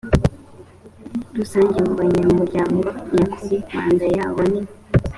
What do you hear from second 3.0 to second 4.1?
nyakuri manda